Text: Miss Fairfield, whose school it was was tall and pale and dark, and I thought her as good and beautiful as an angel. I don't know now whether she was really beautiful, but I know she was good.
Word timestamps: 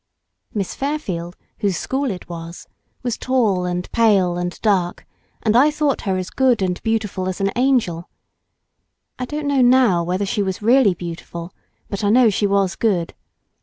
Miss 0.51 0.73
Fairfield, 0.73 1.37
whose 1.59 1.77
school 1.77 2.09
it 2.09 2.27
was 2.27 2.67
was 3.03 3.19
tall 3.19 3.65
and 3.65 3.87
pale 3.91 4.35
and 4.35 4.59
dark, 4.63 5.05
and 5.43 5.55
I 5.55 5.69
thought 5.69 6.01
her 6.09 6.17
as 6.17 6.31
good 6.31 6.63
and 6.63 6.81
beautiful 6.81 7.29
as 7.29 7.39
an 7.39 7.51
angel. 7.55 8.09
I 9.19 9.25
don't 9.25 9.45
know 9.47 9.61
now 9.61 10.03
whether 10.03 10.25
she 10.25 10.41
was 10.41 10.59
really 10.59 10.95
beautiful, 10.95 11.53
but 11.87 12.03
I 12.03 12.09
know 12.09 12.31
she 12.31 12.47
was 12.47 12.75
good. 12.75 13.13